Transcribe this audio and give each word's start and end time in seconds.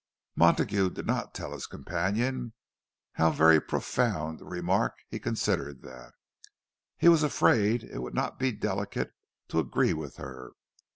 Montague 0.35 0.89
did 0.89 1.05
not 1.05 1.35
tell 1.35 1.53
his 1.53 1.67
companion 1.67 2.53
how 3.21 3.29
very 3.29 3.61
profound 3.61 4.41
a 4.41 4.45
remark 4.45 4.95
he 5.09 5.19
considered 5.19 5.83
that; 5.83 6.13
he 6.97 7.07
was 7.07 7.21
afraid 7.21 7.83
it 7.83 7.99
would 8.01 8.15
not 8.15 8.39
be 8.39 8.51
delicate 8.51 9.13
to 9.49 9.59
agree 9.59 9.93
with 9.93 10.15
her. 10.15 10.53